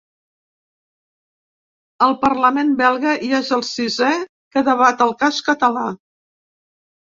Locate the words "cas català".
5.23-5.89